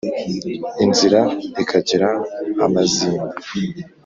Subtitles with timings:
[0.85, 1.21] inzira
[1.63, 2.09] ikagira
[2.65, 3.35] amazinda